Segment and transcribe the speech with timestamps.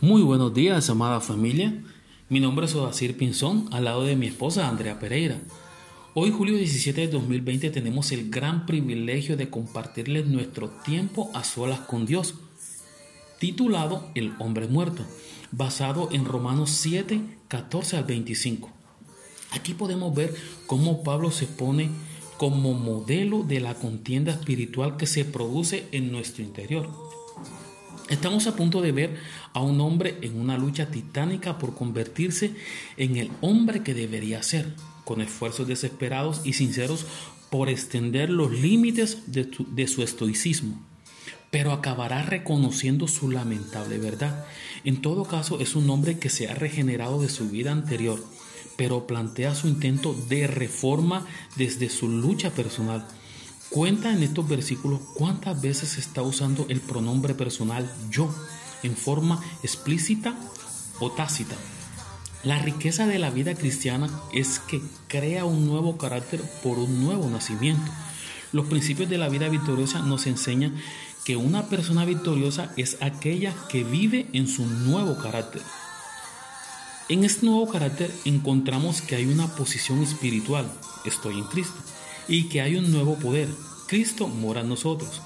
[0.00, 1.82] Muy buenos días, amada familia.
[2.28, 5.40] Mi nombre es Odacir Pinzón, al lado de mi esposa Andrea Pereira.
[6.14, 11.80] Hoy, julio 17 de 2020, tenemos el gran privilegio de compartirles nuestro tiempo a solas
[11.80, 12.36] con Dios,
[13.40, 15.02] titulado El hombre muerto,
[15.50, 18.70] basado en Romanos 7, 14 al 25.
[19.50, 20.32] Aquí podemos ver
[20.68, 21.90] cómo Pablo se pone
[22.36, 26.88] como modelo de la contienda espiritual que se produce en nuestro interior.
[28.08, 29.16] Estamos a punto de ver
[29.52, 32.54] a un hombre en una lucha titánica por convertirse
[32.96, 37.04] en el hombre que debería ser, con esfuerzos desesperados y sinceros
[37.50, 40.80] por extender los límites de, su estoicismo,
[41.50, 44.46] pero acabará reconociendo su lamentable verdad.
[44.84, 48.24] En todo caso, es un hombre que se ha regenerado de su vida anterior,
[48.78, 53.06] pero plantea su intento de reforma desde su lucha personal
[53.70, 58.34] Cuenta en estos versículos cuántas veces está usando el pronombre personal yo
[58.82, 60.34] en forma explícita
[61.00, 61.54] o tácita.
[62.44, 67.28] La riqueza de la vida cristiana es que crea un nuevo carácter por un nuevo
[67.28, 67.92] nacimiento.
[68.52, 70.74] Los principios de la vida victoriosa nos enseñan
[71.26, 75.60] que una persona victoriosa es aquella que vive en su nuevo carácter.
[77.10, 80.72] En este nuevo carácter encontramos que hay una posición espiritual,
[81.04, 81.76] estoy en Cristo
[82.28, 83.48] y que hay un nuevo poder.
[83.86, 85.22] Cristo mora en nosotros.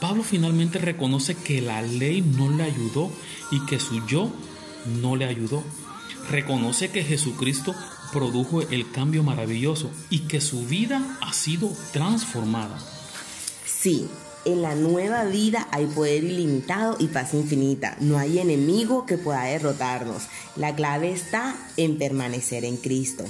[0.00, 3.10] Pablo finalmente reconoce que la ley no le ayudó
[3.50, 4.30] y que su yo
[5.00, 5.64] no le ayudó.
[6.30, 7.74] Reconoce que Jesucristo
[8.12, 12.78] produjo el cambio maravilloso y que su vida ha sido transformada.
[13.64, 14.08] Sí,
[14.44, 17.96] en la nueva vida hay poder ilimitado y paz infinita.
[18.00, 20.24] No hay enemigo que pueda derrotarnos.
[20.56, 23.24] La clave está en permanecer en Cristo.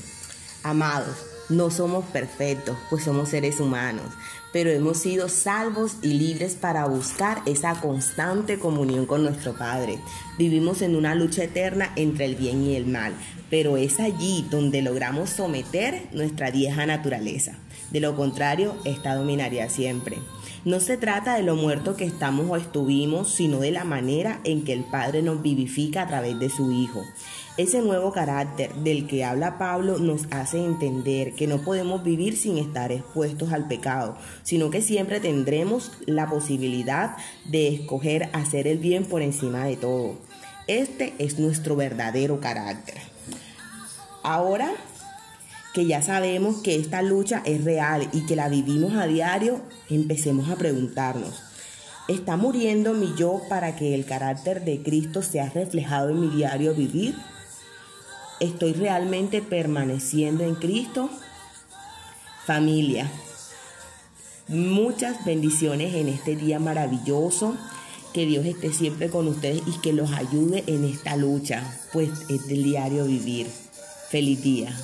[0.62, 1.16] Amados,
[1.48, 4.06] no somos perfectos, pues somos seres humanos,
[4.52, 9.98] pero hemos sido salvos y libres para buscar esa constante comunión con nuestro Padre.
[10.38, 13.14] Vivimos en una lucha eterna entre el bien y el mal,
[13.50, 17.58] pero es allí donde logramos someter nuestra vieja naturaleza.
[17.96, 20.18] De lo contrario, esta dominaría siempre.
[20.66, 24.64] No se trata de lo muerto que estamos o estuvimos, sino de la manera en
[24.64, 27.02] que el Padre nos vivifica a través de su Hijo.
[27.56, 32.58] Ese nuevo carácter del que habla Pablo nos hace entender que no podemos vivir sin
[32.58, 39.06] estar expuestos al pecado, sino que siempre tendremos la posibilidad de escoger hacer el bien
[39.06, 40.18] por encima de todo.
[40.66, 42.98] Este es nuestro verdadero carácter.
[44.22, 44.74] Ahora
[45.76, 49.60] que ya sabemos que esta lucha es real y que la vivimos a diario,
[49.90, 51.42] empecemos a preguntarnos,
[52.08, 56.74] ¿está muriendo mi yo para que el carácter de Cristo sea reflejado en mi diario
[56.74, 57.14] vivir?
[58.40, 61.10] ¿Estoy realmente permaneciendo en Cristo?
[62.46, 63.10] Familia,
[64.48, 67.54] muchas bendiciones en este día maravilloso.
[68.14, 72.46] Que Dios esté siempre con ustedes y que los ayude en esta lucha, pues es
[72.46, 73.46] del diario vivir.
[74.08, 74.74] Feliz día.